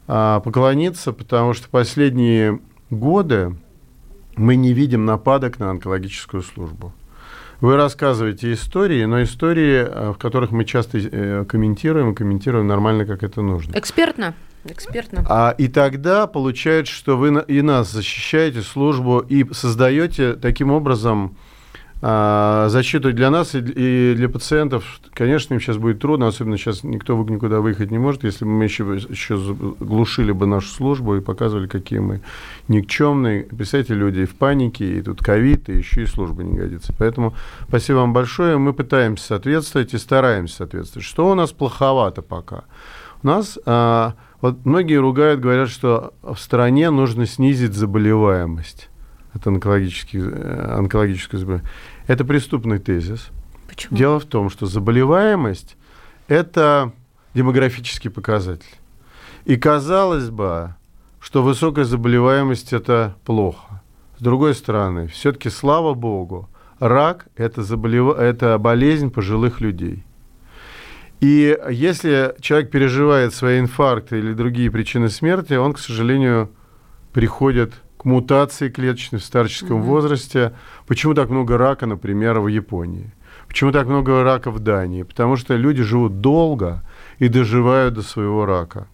[0.06, 3.56] поклониться, потому что последние годы
[4.36, 6.92] мы не видим нападок на онкологическую службу.
[7.60, 13.22] Вы рассказываете истории, но истории, а, в которых мы часто э, комментируем, комментируем нормально, как
[13.22, 13.72] это нужно.
[13.78, 14.34] Экспертно.
[14.64, 15.24] Экспертно.
[15.28, 21.36] А, и тогда получается, что вы и нас защищаете службу и создаете таким образом
[22.02, 27.16] а, защиту для нас и, для пациентов, конечно, им сейчас будет трудно, особенно сейчас никто
[27.24, 29.38] никуда выехать не может, если бы мы еще, еще
[29.80, 32.20] глушили бы нашу службу и показывали, какие мы
[32.68, 33.44] никчемные.
[33.44, 36.94] Представьте, люди в панике, и тут ковид, и еще и служба не годится.
[36.98, 37.34] Поэтому
[37.66, 38.58] спасибо вам большое.
[38.58, 41.06] Мы пытаемся соответствовать и стараемся соответствовать.
[41.06, 42.64] Что у нас плоховато пока?
[43.22, 48.90] У нас, а, вот многие ругают, говорят, что в стране нужно снизить заболеваемость
[49.36, 51.68] от онкологических, э, онкологического заболевания.
[52.06, 53.28] Это преступный тезис.
[53.68, 53.96] Почему?
[53.96, 55.76] Дело в том, что заболеваемость–
[56.28, 56.92] это
[57.34, 58.76] демографический показатель.
[59.44, 60.74] И казалось бы,
[61.20, 63.82] что высокая заболеваемость– это плохо.
[64.18, 68.16] С другой стороны, все-таки, слава богу, рак– это, заболев...
[68.16, 70.04] это болезнь пожилых людей.
[71.20, 76.50] И если человек переживает свои инфаркты или другие причины смерти, он, к сожалению,
[77.12, 77.72] приходит
[78.06, 79.86] мутации клеточной в старческом угу.
[79.86, 80.52] возрасте.
[80.86, 83.12] Почему так много рака, например, в Японии?
[83.48, 85.02] Почему так много рака в Дании?
[85.02, 86.82] Потому что люди живут долго
[87.18, 88.86] и доживают до своего рака.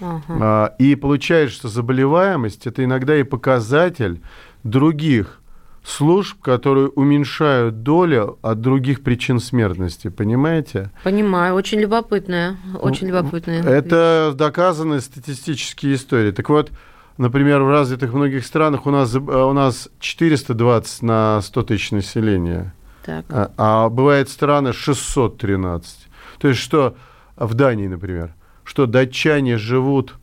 [0.00, 4.20] uh А, и получается, что заболеваемость это иногда и показатель
[4.64, 5.40] других
[5.84, 10.90] служб, которые уменьшают долю от других причин смертности, понимаете?
[11.04, 13.62] Понимаю, очень любопытная, очень любопытная.
[13.62, 16.32] Это доказанные статистические истории.
[16.32, 16.72] Так вот,
[17.18, 22.74] Например, в развитых многих странах у нас, э, у нас 420 на 100 тысяч населения.
[23.04, 23.24] Так.
[23.30, 26.08] А, а бывает страны 613.
[26.38, 26.96] То есть что
[27.36, 30.16] в Дании, например, что датчане живут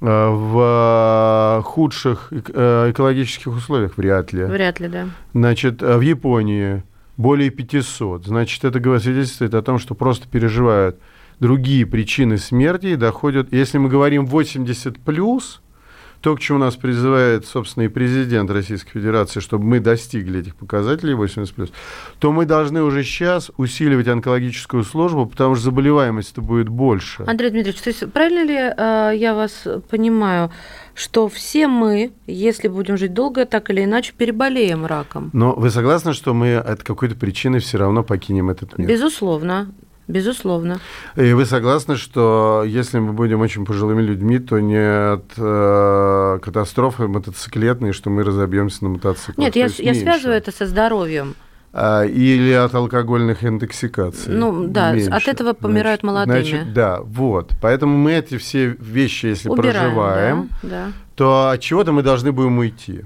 [0.00, 3.96] э, в худших э, экологических условиях?
[3.96, 4.44] Вряд ли.
[4.44, 5.08] Вряд ли, да.
[5.34, 6.82] Значит, в Японии
[7.16, 8.26] более 500.
[8.26, 10.98] Значит, это свидетельствует о том, что просто переживают
[11.40, 13.52] другие причины смерти и доходят...
[13.52, 15.60] Если мы говорим 80+, плюс,
[16.24, 21.12] то, к чему нас призывает, собственно, и президент Российской Федерации, чтобы мы достигли этих показателей
[21.12, 21.70] 80+,
[22.18, 27.24] то мы должны уже сейчас усиливать онкологическую службу, потому что заболеваемость-то будет больше.
[27.26, 30.50] Андрей Дмитриевич, то есть правильно ли э, я вас понимаю,
[30.94, 35.28] что все мы, если будем жить долго, так или иначе переболеем раком?
[35.34, 38.88] Но вы согласны, что мы от какой-то причины все равно покинем этот мир?
[38.88, 39.74] Безусловно.
[40.06, 40.80] Безусловно.
[41.16, 44.76] И вы согласны, что если мы будем очень пожилыми людьми, то не
[45.14, 49.38] от э, катастрофы мотоциклетной, что мы разобьемся на мотоциклах?
[49.38, 51.34] Нет, я, я связываю это со здоровьем.
[51.76, 54.32] А, или от алкогольных интоксикаций.
[54.32, 55.10] Ну да, меньше.
[55.10, 56.44] от этого помирают значит, молодыми.
[56.44, 57.50] Значит, да, вот.
[57.60, 60.92] Поэтому мы эти все вещи, если Убираем, проживаем, да, да.
[61.16, 63.02] то от чего-то мы должны будем уйти.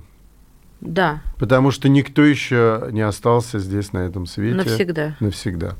[0.81, 1.23] Да.
[1.39, 4.57] Потому что никто еще не остался здесь, на этом свете.
[4.57, 5.17] Навсегда.
[5.19, 5.75] Навсегда.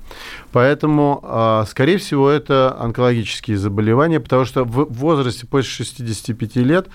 [0.53, 6.89] Поэтому, а, скорее всего, это онкологические заболевания, потому что в возрасте после 65 лет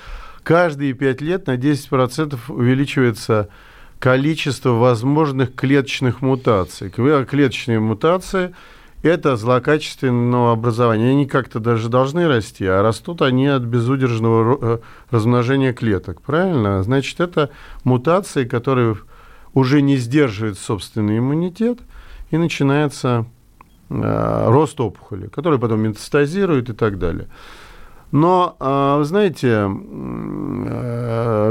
[0.43, 3.47] каждые 5 лет на 10% увеличивается
[3.99, 6.89] количество возможных клеточных мутаций.
[6.89, 8.53] Клеточные мутации–
[9.03, 11.11] это злокачественного образования.
[11.11, 14.79] Они как-то даже должны расти, а растут они от безудержного э,
[15.11, 16.21] размножения клеток.
[16.21, 16.81] Правильно?
[16.83, 17.49] Значит, это
[17.83, 18.95] мутации, которые
[19.53, 21.79] уже не сдерживают собственный иммунитет,
[22.31, 23.25] и начинается
[23.89, 27.27] э, рост опухоли, который потом метастазирует и так далее.
[28.11, 29.69] Но, э, знаете,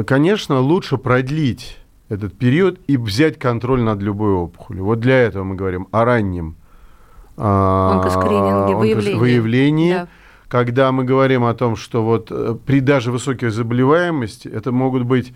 [0.06, 1.76] конечно, лучше продлить
[2.08, 4.84] этот период и взять контроль над любой опухолью.
[4.84, 6.56] Вот для этого мы говорим о раннем
[7.36, 9.18] онкоскрининге, выявлении.
[9.18, 10.08] выявлении да.
[10.52, 15.32] Когда мы говорим о том, что вот э, при даже высокой заболеваемости это могут быть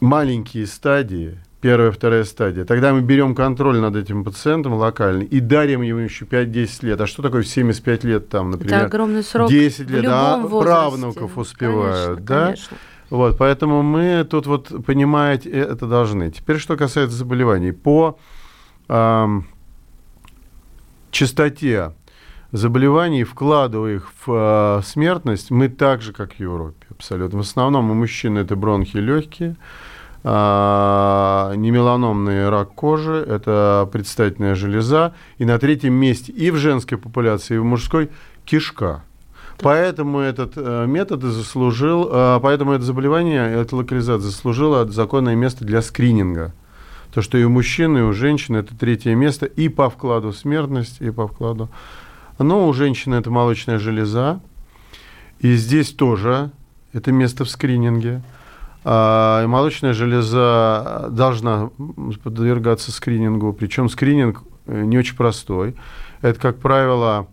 [0.00, 5.80] маленькие стадии, первая, вторая стадия, тогда мы берем контроль над этим пациентом локальный и дарим
[5.80, 7.00] ему еще 5-10 лет.
[7.00, 8.76] А что такое в 75 лет там, например?
[8.76, 9.48] Это огромный срок.
[9.48, 10.66] 10 лет, а возрасте.
[10.66, 12.44] правнуков успевают, конечно, да?
[12.44, 12.76] Конечно.
[13.08, 16.30] Вот, поэтому мы тут вот понимать это должны.
[16.30, 17.72] Теперь, что касается заболеваний.
[17.72, 18.18] По
[18.88, 19.46] эм,
[21.14, 21.92] частоте
[22.52, 27.38] заболеваний, вкладывая их в э, смертность, мы так же, как в Европе, абсолютно.
[27.38, 29.56] В основном у мужчин это бронхи легкие,
[30.22, 37.54] э, немеланомный рак кожи, это предстательная железа, и на третьем месте и в женской популяции,
[37.54, 38.10] и в мужской
[38.44, 39.02] кишка.
[39.58, 45.80] Поэтому этот э, метод заслужил, э, поэтому это заболевание, эта локализация заслужила законное место для
[45.80, 46.52] скрининга.
[47.14, 51.04] То, что и у мужчин, и у женщин это третье место и по вкладу смертности,
[51.04, 51.70] и по вкладу
[52.38, 54.40] но у женщины это молочная железа.
[55.38, 56.50] И здесь тоже
[56.92, 58.22] это место в скрининге.
[58.84, 61.70] А, молочная железа должна
[62.22, 63.52] подвергаться скринингу.
[63.52, 65.74] Причем скрининг э, не очень простой.
[66.22, 67.28] Это, как правило,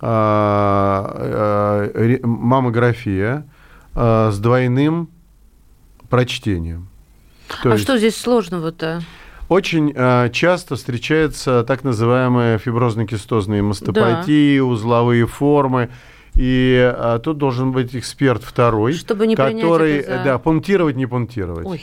[0.00, 3.46] а, а, маммография
[3.94, 5.08] с двойным
[6.10, 6.88] прочтением.
[7.62, 7.84] То а есть...
[7.84, 9.02] что здесь сложного-то?
[9.48, 14.64] Очень э, часто встречаются так называемые фиброзно-кистозные мастопатии, да.
[14.64, 15.90] узловые формы.
[16.34, 20.24] И а, тут должен быть эксперт второй, Чтобы не который, это за...
[20.24, 21.66] да, пунктировать, не пунктировать.
[21.66, 21.82] Ой.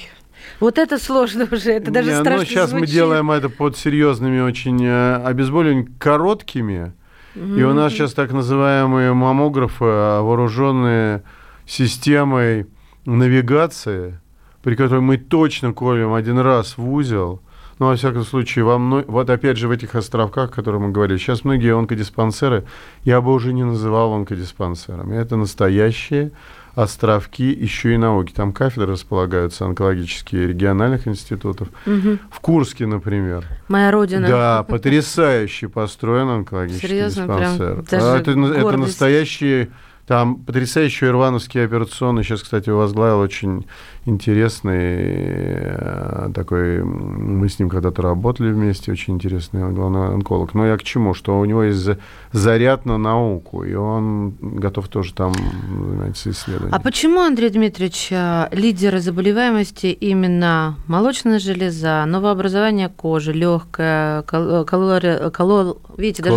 [0.60, 2.88] Вот это сложно уже, это даже не, ну, страшно Ну, сейчас звучит.
[2.88, 6.94] мы делаем это под серьезными очень э, обезболиваниями, короткими.
[7.36, 7.60] Mm-hmm.
[7.60, 11.24] И у нас сейчас так называемые маммографы, а, вооруженные
[11.66, 12.68] системой
[13.06, 14.20] навигации,
[14.64, 17.42] при которой мы точно колем один раз в узел–
[17.80, 19.04] ну, во всяком случае, во мно...
[19.08, 22.66] вот опять же в этих островках, о которых мы говорили, сейчас многие онкодиспансеры,
[23.04, 25.16] я бы уже не называл онкодиспансерами.
[25.16, 26.32] Это настоящие
[26.76, 28.32] островки еще и науки.
[28.32, 31.70] Там кафедры располагаются онкологические региональных институтов.
[31.86, 32.20] Угу.
[32.32, 33.46] В Курске, например.
[33.68, 34.28] Моя родина.
[34.28, 37.84] Да, потрясающе построен онкологический Серьезно, диспансер.
[37.84, 39.70] Прям даже это, это настоящие
[40.08, 43.66] там потрясающий Ирвановский операционный, сейчас, кстати, возглавил очень
[44.06, 50.54] интересный э, такой, мы с ним когда-то работали вместе, очень интересный главный онколог.
[50.54, 51.14] Но я к чему?
[51.14, 51.88] Что у него есть
[52.34, 56.76] заряд на науку, и он готов тоже там заниматься исследованием.
[56.76, 65.78] А почему, Андрей Дмитриевич, э, лидеры заболеваемости именно молочная железа, новообразование кожи, легкая, калори, калор,
[65.98, 66.36] видите, даже...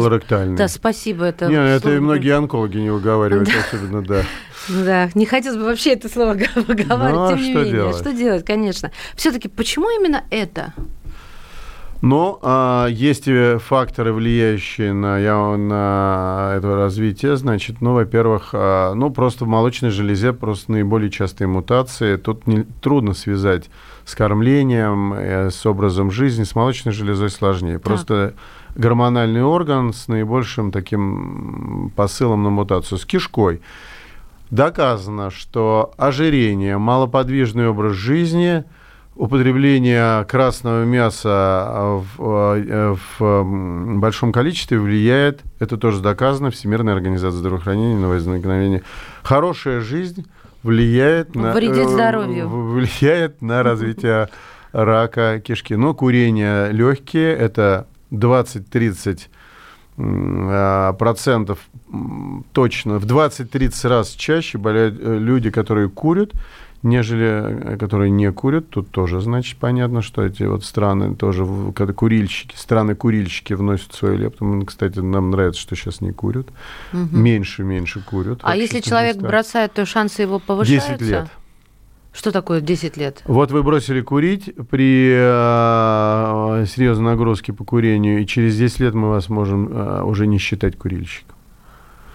[0.57, 1.25] Да, спасибо.
[1.25, 4.23] Это, Не, это и многие онкологи не выговаривают, особенно, да.
[4.69, 7.73] Да, не хотелось бы вообще это слово выговаривать, ну, а тем не менее.
[7.73, 7.97] Делать?
[7.97, 8.91] Что делать, конечно.
[9.15, 10.73] Все-таки почему именно это?
[12.03, 13.29] Но а, есть
[13.65, 17.37] факторы, влияющие на, я, на это развитие.
[17.37, 22.17] Значит, ну, во-первых, а, ну, просто в молочной железе просто наиболее частые мутации.
[22.17, 23.71] Тут не, трудно связать
[24.05, 27.79] с кормлением, э, с образом жизни, с молочной железой сложнее.
[27.79, 28.35] Просто так.
[28.77, 33.61] Гормональный орган с наибольшим таким посылом на мутацию, с кишкой.
[34.51, 38.65] Доказано, что ожирение, малоподвижный образ жизни,
[39.17, 47.99] употребление красного мяса в, э, в большом количестве влияет, это тоже доказано, Всемирная организация здравоохранения
[47.99, 48.83] на возникновение.
[49.23, 50.27] Хорошая жизнь
[50.63, 52.49] влияет на, Вредит здоровью.
[52.49, 54.29] влияет на развитие
[54.73, 55.75] рака кишки.
[55.75, 59.21] Но курение легкие, это 20-30
[59.99, 61.59] а, процентов
[62.53, 66.33] точно, в 20-30 раз чаще болеют э, люди, которые курят,
[66.83, 68.69] нежели э, которые не курят.
[68.69, 74.63] Тут тоже, значит, понятно, что эти вот страны тоже, когда курильщики, страны-курильщики вносят свою лепту.
[74.67, 76.49] Кстати, нам нравится, что сейчас не курят.
[76.93, 77.17] Угу.
[77.17, 78.41] Меньше, меньше курят.
[78.43, 80.99] А если человек бросает, то шансы его повышаются?
[80.99, 81.29] 10 лет.
[82.17, 83.23] Что такое 10 лет?
[83.27, 89.11] Вот вы бросили курить при э, серьезной нагрузке по курению, и через 10 лет мы
[89.11, 91.37] вас можем э, уже не считать курильщиком.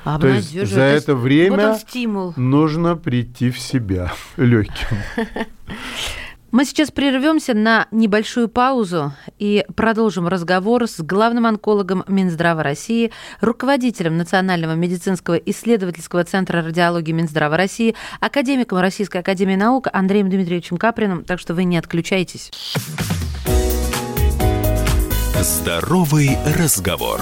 [0.03, 4.97] А То есть за это время вот нужно прийти в себя легким.
[6.51, 14.17] Мы сейчас прервемся на небольшую паузу и продолжим разговор с главным онкологом Минздрава России, руководителем
[14.17, 21.23] Национального медицинского исследовательского центра радиологии Минздрава России, академиком Российской академии наук Андреем Дмитриевичем Каприным.
[21.23, 22.51] Так что вы не отключайтесь.
[25.39, 27.21] Здоровый разговор.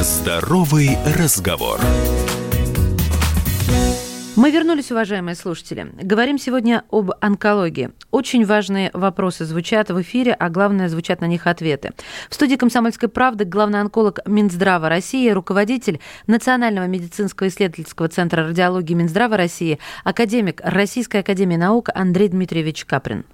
[0.00, 1.80] Здоровый разговор.
[4.38, 5.90] Мы вернулись, уважаемые слушатели.
[6.00, 7.90] Говорим сегодня об онкологии.
[8.12, 11.90] Очень важные вопросы звучат в эфире, а главное, звучат на них ответы.
[12.30, 19.36] В студии «Комсомольской правды» главный онколог Минздрава России, руководитель Национального медицинского исследовательского центра радиологии Минздрава
[19.36, 23.24] России, академик Российской академии наук Андрей Дмитриевич Каприн.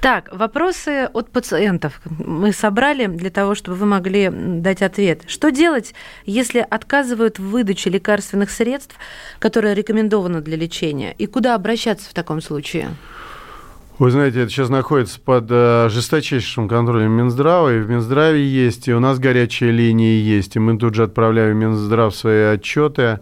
[0.00, 5.22] Так, вопросы от пациентов мы собрали для того, чтобы вы могли дать ответ.
[5.26, 5.92] Что делать,
[6.24, 8.94] если отказывают в выдаче лекарственных средств,
[9.40, 11.14] которые рекомендованы рекомендовано для лечения?
[11.18, 12.90] И куда обращаться в таком случае?
[13.98, 18.94] Вы знаете, это сейчас находится под э, жесточайшим контролем Минздрава, и в Минздраве есть, и
[18.94, 23.20] у нас горячая линия есть, и мы тут же отправляем в Минздрав свои отчеты.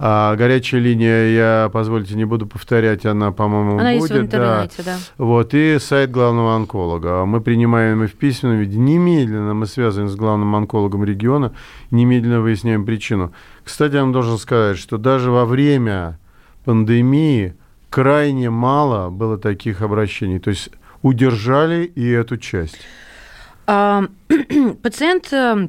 [0.00, 4.02] А горячая линия, я, позвольте, не буду повторять, она, по-моему, она будет.
[4.02, 4.96] Есть в интернете, да.
[4.96, 4.98] да.
[5.18, 7.24] Вот, и сайт главного онколога.
[7.24, 8.78] Мы принимаем их в письменном виде.
[8.78, 11.52] Немедленно мы связываем с главным онкологом региона,
[11.90, 13.32] немедленно выясняем причину.
[13.64, 16.20] Кстати, я вам должен сказать, что даже во время
[16.68, 17.54] пандемии
[17.88, 20.38] крайне мало было таких обращений.
[20.38, 20.68] То есть
[21.00, 22.76] удержали и эту часть.
[23.66, 24.04] А,
[24.82, 25.68] пациент э,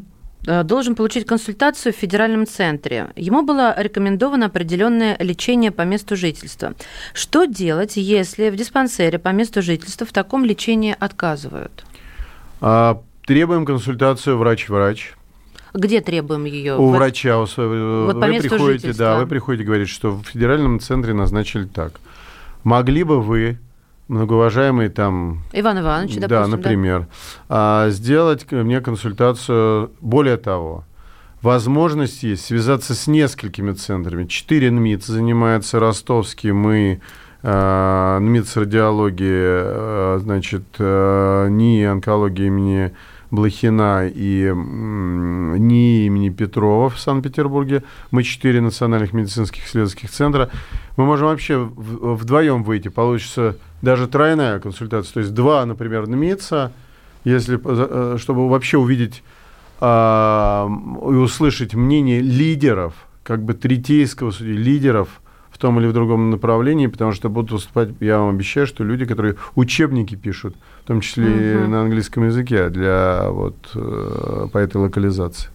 [0.64, 3.12] должен получить консультацию в федеральном центре.
[3.16, 6.74] Ему было рекомендовано определенное лечение по месту жительства.
[7.14, 11.86] Что делать, если в диспансере по месту жительства в таком лечении отказывают?
[12.60, 15.14] А, требуем консультацию врач-врач.
[15.74, 16.78] Где требуем ее?
[16.78, 17.39] У врача.
[17.39, 19.05] У своего, вот вы по месту приходите, жительства.
[19.05, 21.99] да, вы приходите говорить, что в федеральном центре назначили так.
[22.63, 23.57] Могли бы вы,
[24.07, 25.43] многоуважаемый там...
[25.53, 27.07] Иван Иванович, допустим, Да, например.
[27.47, 27.89] Да?
[27.89, 29.91] сделать мне консультацию.
[30.01, 30.84] Более того,
[31.41, 34.26] возможность есть связаться с несколькими центрами.
[34.26, 37.01] Четыре НМИЦ занимается ростовский, мы
[37.43, 42.91] э, НМИЦ радиологии, э, значит, э, НИИ онкологии имени
[43.32, 47.84] Блохина и НИИ имени Петрова в Санкт-Петербурге.
[48.12, 50.50] Мы четыре национальных медицинских исследовательских центра.
[50.98, 52.88] Мы можем вообще вдвоем выйти.
[52.88, 55.14] Получится даже тройная консультация.
[55.14, 56.72] То есть два, например, НМИЦа,
[57.24, 59.24] если, э, чтобы вообще увидеть
[59.82, 65.22] а, и услышать мнение лидеров, как бы третейского судьи, лидеров
[65.52, 69.06] в том или в другом направлении, потому что будут выступать, я вам обещаю, что люди,
[69.06, 70.56] которые учебники пишут,
[70.90, 71.66] том числе uh-huh.
[71.66, 75.50] и на английском языке, для вот э, по этой локализации.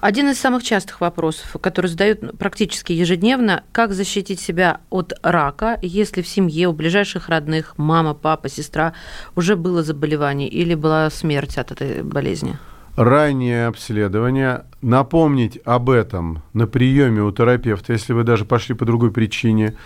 [0.00, 6.22] Один из самых частых вопросов, который задают практически ежедневно, как защитить себя от рака, если
[6.22, 8.94] в семье у ближайших родных, мама, папа, сестра,
[9.36, 12.58] уже было заболевание или была смерть от этой болезни?
[12.96, 19.10] раннее обследование, напомнить об этом на приеме у терапевта, если вы даже пошли по другой
[19.10, 19.76] причине,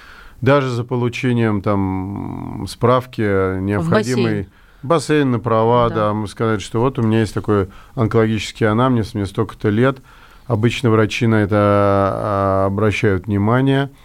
[0.43, 3.23] даже за получением там справки
[3.61, 4.49] необходимой
[4.83, 6.13] бассейн на права, да.
[6.13, 9.99] да, сказать, что вот у меня есть такой онкологический анамнез, мне столько-то лет,
[10.47, 13.91] обычно врачи на это а, обращают внимание–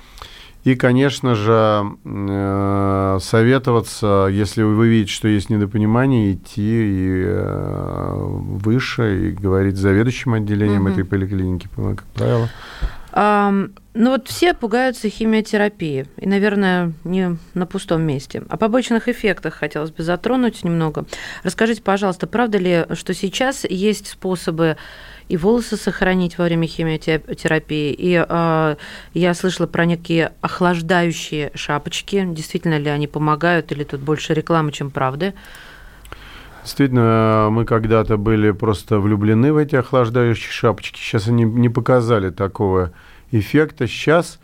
[0.63, 9.27] и, конечно же, э, советоваться, если вы видите, что есть недопонимание, идти и э, выше
[9.27, 10.91] и говорить с заведующим отделением угу.
[10.91, 12.49] этой поликлиники, как правило.
[13.11, 18.43] Um, ну вот все пугаются химиотерапии, и, наверное, не на пустом месте.
[18.49, 21.05] О побочных эффектах хотелось бы затронуть немного.
[21.43, 24.77] Расскажите, пожалуйста, правда ли, что сейчас есть способы
[25.29, 27.93] и волосы сохранить во время химиотерапии.
[27.93, 28.75] И э,
[29.13, 32.25] я слышала про некие охлаждающие шапочки.
[32.29, 35.33] Действительно ли они помогают, или тут больше рекламы, чем правды?
[36.63, 40.97] Действительно, мы когда-то были просто влюблены в эти охлаждающие шапочки.
[40.97, 42.91] Сейчас они не показали такого
[43.39, 43.87] эффекта.
[43.87, 44.39] Сейчас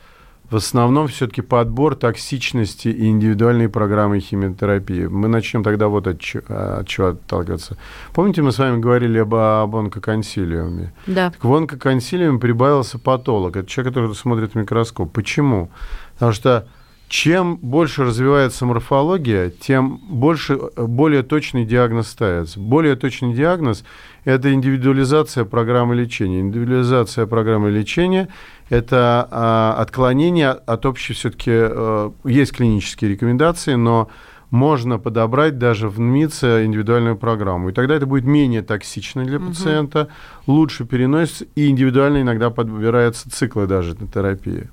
[0.49, 5.05] в основном все-таки подбор токсичности и индивидуальной программы химиотерапии.
[5.05, 7.77] Мы начнем тогда вот от, от чего отталкиваться.
[8.13, 10.91] Помните, мы с вами говорили об, об онкоконсилиуме?
[11.05, 11.29] Да.
[11.29, 13.57] Так в онкоконсилиуме прибавился патолог.
[13.57, 15.11] Это человек, который смотрит в микроскоп.
[15.13, 15.69] Почему?
[16.13, 16.67] Потому что
[17.09, 22.59] чем больше развивается морфология, тем больше, более точный диагноз ставится.
[22.59, 23.83] Более точный диагноз–
[24.25, 26.39] это индивидуализация программы лечения.
[26.39, 28.29] Индивидуализация программы лечения–
[28.69, 31.51] это а, отклонение от общей все-таки…
[31.53, 34.09] А, есть клинические рекомендации, но
[34.51, 37.69] можно подобрать даже в НМИЦе индивидуальную программу.
[37.69, 39.47] И тогда это будет менее токсично для угу.
[39.47, 40.07] пациента,
[40.47, 44.69] лучше переносится, и индивидуально иногда подбираются циклы даже на терапии.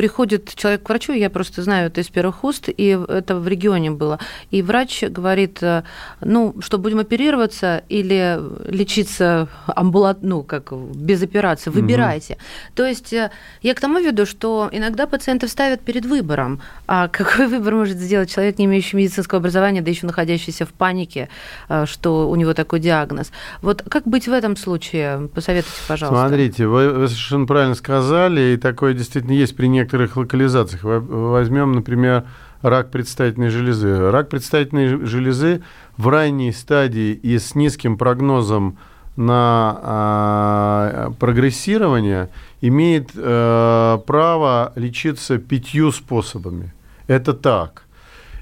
[0.00, 3.90] Приходит человек к врачу, я просто знаю это из первых уст, и это в регионе
[3.90, 4.18] было,
[4.50, 5.82] и врач говорит, э,
[6.22, 12.32] ну, что будем оперироваться или лечиться амбулат, ну, как без операции, выбирайте.
[12.32, 12.40] Угу.
[12.76, 13.30] То есть э,
[13.60, 18.32] я к тому веду, что иногда пациентов ставят перед выбором, а какой выбор может сделать
[18.32, 21.28] человек, не имеющий медицинского образования, да еще находящийся в панике,
[21.68, 23.32] э, что у него такой диагноз.
[23.60, 25.28] Вот как быть в этом случае?
[25.34, 26.26] Посоветуйте, пожалуйста.
[26.26, 30.82] Смотрите, вы, вы совершенно правильно сказали, и такое действительно есть при некоторых локализациях.
[30.82, 32.24] Возьмем, например,
[32.62, 34.10] рак предстательной железы.
[34.10, 35.62] Рак предстательной железы
[35.96, 38.78] в ранней стадии и с низким прогнозом
[39.16, 42.30] на а, прогрессирование
[42.60, 46.72] имеет а, право лечиться пятью способами.
[47.06, 47.84] Это так.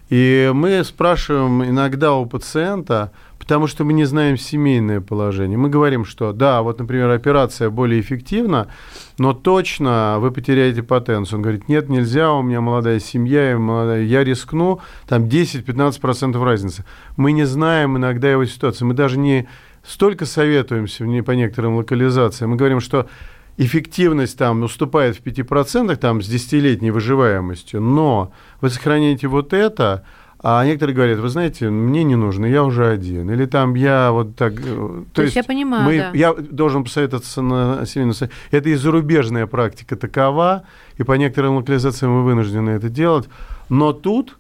[0.09, 3.13] И мы спрашиваем иногда у пациента,
[3.49, 5.57] потому что мы не знаем семейное положение.
[5.57, 8.69] Мы говорим, что да, вот, например, операция более эффективна,
[9.17, 11.39] но точно вы потеряете потенцию.
[11.39, 16.85] Он говорит, нет, нельзя, у меня молодая семья, я, рискну, там 10-15% разницы.
[17.17, 19.49] Мы не знаем иногда его ситуации, мы даже не
[19.83, 23.09] столько советуемся по некоторым локализациям, мы говорим, что
[23.57, 28.31] эффективность там уступает в 5% там, с 10-летней выживаемостью, но
[28.61, 30.05] вы сохраняете вот это,
[30.41, 33.29] а некоторые говорят, вы знаете, мне не нужно, я уже один.
[33.31, 34.53] Или там я вот так...
[34.61, 36.11] Э, то, то есть, я понимаю, мы, да.
[36.15, 38.37] Я должен посоветоваться на семейном совете.
[38.53, 40.63] Это и зарубежная практика такова,
[40.97, 43.29] и по некоторым локализациям мы вынуждены это делать.
[43.69, 44.39] Но тут,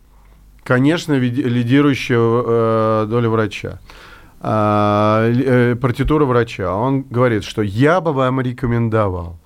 [0.62, 3.80] конечно, лидирующая э, доля врача.
[4.40, 6.76] А, э, партитура врача.
[6.76, 9.36] Он говорит, что я бы вам рекомендовал.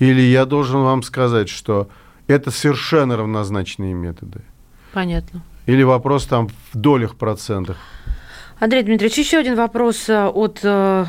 [0.00, 1.88] Или я должен вам сказать, что
[2.26, 4.42] это совершенно равнозначные методы.
[4.92, 5.42] Понятно.
[5.66, 7.76] Или вопрос там в долях процентах.
[8.58, 11.06] Андрей Дмитриевич, еще один вопрос э, от э,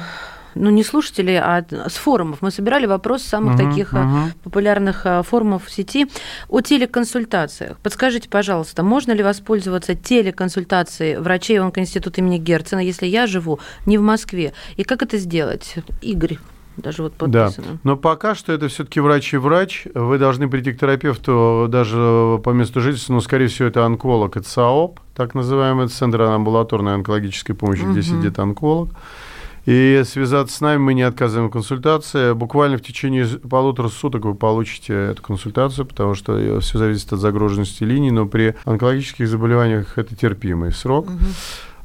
[0.56, 2.42] ну, не слушателей, а с форумов.
[2.42, 4.32] Мы собирали вопрос самых uh-huh, таких uh-huh.
[4.44, 6.08] популярных форумов в сети
[6.48, 7.78] о телеконсультациях.
[7.80, 14.02] Подскажите, пожалуйста, можно ли воспользоваться телеконсультацией врачей онкоинститута имени Герцена, если я живу не в
[14.02, 14.54] Москве?
[14.78, 15.76] И как это сделать?
[16.02, 16.38] Игорь
[16.82, 17.68] даже вот подписано.
[17.68, 19.88] Да, но пока что это все-таки врач и врач.
[19.94, 24.48] Вы должны прийти к терапевту даже по месту жительства, но, скорее всего, это онколог, это
[24.48, 27.92] САОП, так называемый, это Центр амбулаторной онкологической помощи, угу.
[27.92, 28.90] где сидит онколог.
[29.66, 32.34] И связаться с нами мы не отказываем в консультации.
[32.34, 37.84] Буквально в течение полутора суток вы получите эту консультацию, потому что все зависит от загруженности
[37.84, 41.10] линий, но при онкологических заболеваниях это терпимый срок.
[41.10, 41.20] Угу.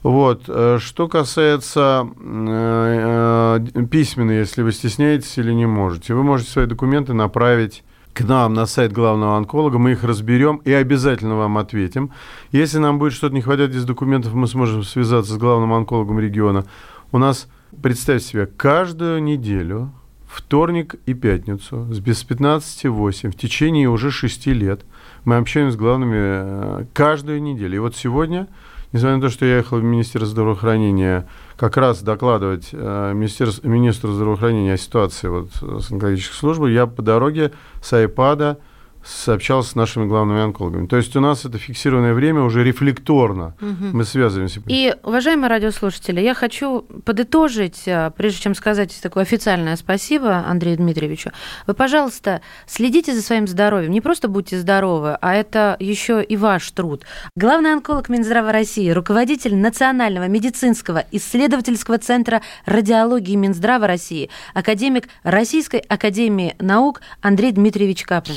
[0.06, 0.44] Вот.
[0.46, 7.12] Э, что касается э, э, если вы стесняетесь или не можете, вы можете свои документы
[7.12, 7.82] направить
[8.12, 12.12] к нам на сайт главного онколога, мы их разберем и обязательно вам ответим.
[12.52, 16.66] Если нам будет что-то не хватать из документов, мы сможем связаться с главным онкологом региона.
[17.10, 17.48] У нас,
[17.82, 19.92] представьте себе, каждую неделю,
[20.28, 24.82] вторник и пятницу, с без 15-8, в течение уже 6 лет,
[25.24, 27.74] мы общаемся с главными каждую неделю.
[27.74, 28.46] И вот сегодня
[28.92, 31.26] несмотря на то, что я ехал в Министерство здравоохранения
[31.56, 37.52] как раз докладывать э, министру здравоохранения о ситуации вот, с онкологической службой, я по дороге
[37.82, 38.58] с айпада
[39.06, 40.86] сообщался с нашими главными онкологами.
[40.86, 43.54] То есть у нас это фиксированное время уже рефлекторно.
[43.60, 43.96] Угу.
[43.96, 44.60] Мы связываемся.
[44.66, 51.30] И, уважаемые радиослушатели, я хочу подытожить, э, прежде чем сказать такое официальное спасибо Андрею Дмитриевичу.
[51.66, 53.92] Вы, пожалуйста, следите за своим здоровьем.
[53.92, 57.04] Не просто будьте здоровы, а это еще и ваш труд.
[57.36, 66.56] Главный онколог Минздрава России, руководитель Национального медицинского исследовательского центра радиологии Минздрава России, академик Российской академии
[66.58, 68.36] наук Андрей Дмитриевич Каплин.